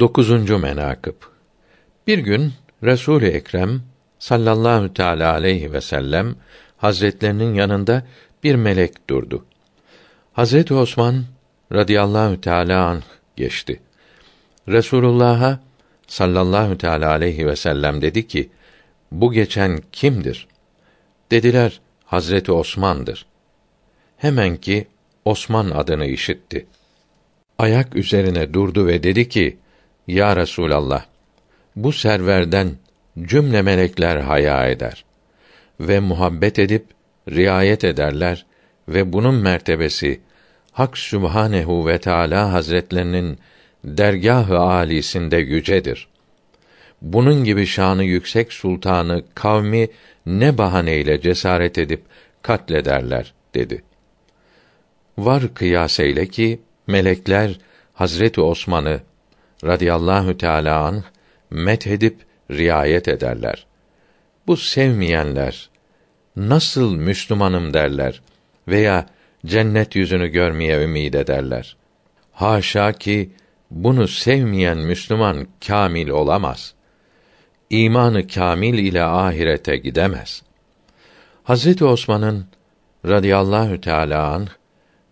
Dokuzuncu 0.00 0.58
menakıb 0.58 1.14
Bir 2.06 2.18
gün 2.18 2.52
Resul-i 2.82 3.26
Ekrem 3.26 3.82
sallallahu 4.18 4.94
teala 4.94 5.32
aleyhi 5.32 5.72
ve 5.72 5.80
sellem 5.80 6.36
hazretlerinin 6.76 7.54
yanında 7.54 8.06
bir 8.44 8.54
melek 8.54 9.10
durdu. 9.10 9.46
Hazreti 10.32 10.74
Osman 10.74 11.24
radıyallahu 11.72 12.40
teala 12.40 12.86
anh 12.86 13.02
geçti. 13.36 13.80
Resulullah'a 14.68 15.60
sallallahu 16.06 16.78
teala 16.78 17.10
aleyhi 17.10 17.46
ve 17.46 17.56
sellem 17.56 18.02
dedi 18.02 18.26
ki: 18.26 18.50
Bu 19.12 19.32
geçen 19.32 19.80
kimdir? 19.92 20.48
Dediler: 21.30 21.80
Hazreti 22.04 22.52
Osman'dır. 22.52 23.26
Hemen 24.16 24.56
ki 24.56 24.86
Osman 25.24 25.70
adını 25.70 26.06
işitti. 26.06 26.66
Ayak 27.58 27.96
üzerine 27.96 28.54
durdu 28.54 28.86
ve 28.86 29.02
dedi 29.02 29.28
ki: 29.28 29.58
Ya 30.08 30.36
Resulallah, 30.36 31.04
bu 31.76 31.92
serverden 31.92 32.70
cümle 33.22 33.62
melekler 33.62 34.16
haya 34.16 34.68
eder 34.68 35.04
ve 35.80 36.00
muhabbet 36.00 36.58
edip 36.58 36.86
riayet 37.28 37.84
ederler 37.84 38.46
ve 38.88 39.12
bunun 39.12 39.34
mertebesi 39.34 40.20
Hak 40.72 40.98
Sübhanehu 40.98 41.86
ve 41.86 41.98
Teala 41.98 42.52
Hazretlerinin 42.52 43.38
dergâh-ı 43.84 44.58
âlisinde 44.58 45.36
yücedir. 45.36 46.08
Bunun 47.02 47.44
gibi 47.44 47.66
şanı 47.66 48.04
yüksek 48.04 48.52
sultanı 48.52 49.22
kavmi 49.34 49.88
ne 50.26 50.58
bahaneyle 50.58 51.20
cesaret 51.20 51.78
edip 51.78 52.02
katlederler 52.42 53.34
dedi. 53.54 53.82
Var 55.18 55.54
kıyas 55.54 56.00
ki 56.32 56.60
melekler 56.86 57.58
Hazreti 57.94 58.40
Osman'ı 58.40 59.00
radıyallahu 59.64 60.38
teâlâ 60.38 60.78
anh 60.78 61.02
met 61.50 61.86
edip 61.86 62.16
riayet 62.50 63.08
ederler. 63.08 63.66
Bu 64.46 64.56
sevmeyenler 64.56 65.70
nasıl 66.36 66.96
Müslümanım 66.96 67.74
derler 67.74 68.22
veya 68.68 69.06
cennet 69.46 69.96
yüzünü 69.96 70.28
görmeye 70.28 70.84
ümid 70.84 71.14
ederler. 71.14 71.76
Haşa 72.32 72.92
ki 72.92 73.30
bunu 73.70 74.08
sevmeyen 74.08 74.78
Müslüman 74.78 75.46
kamil 75.66 76.08
olamaz. 76.08 76.74
İmanı 77.70 78.28
kamil 78.28 78.78
ile 78.78 79.02
ahirete 79.02 79.76
gidemez. 79.76 80.42
Hazreti 81.42 81.84
Osman'ın 81.84 82.46
radıyallahu 83.06 83.80
teâlâ 83.80 84.32
anh 84.32 84.48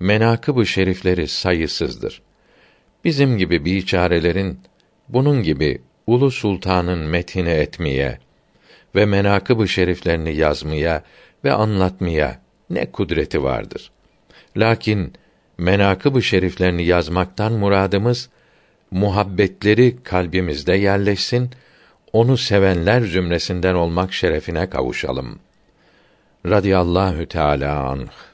menakıb-ı 0.00 0.66
şerifleri 0.66 1.28
sayısızdır. 1.28 2.22
Bizim 3.05 3.39
gibi 3.39 3.64
biçarelerin 3.64 4.61
bunun 5.08 5.42
gibi 5.42 5.83
ulu 6.06 6.31
sultanın 6.31 6.98
metini 6.98 7.48
etmeye 7.48 8.19
ve 8.95 9.06
menakıb-ı 9.06 9.69
şeriflerini 9.69 10.36
yazmaya 10.36 11.03
ve 11.45 11.53
anlatmaya 11.53 12.41
ne 12.70 12.91
kudreti 12.91 13.42
vardır. 13.42 13.91
Lakin 14.56 15.12
menakıb-ı 15.58 16.23
şeriflerini 16.23 16.84
yazmaktan 16.84 17.53
muradımız 17.53 18.28
muhabbetleri 18.91 20.03
kalbimizde 20.03 20.75
yerleşsin, 20.75 21.50
onu 22.12 22.36
sevenler 22.36 23.00
zümresinden 23.00 23.75
olmak 23.75 24.12
şerefine 24.12 24.70
kavuşalım. 24.70 25.39
Radiyallahu 26.47 27.27
Teala 27.27 27.89
anh. 27.89 28.31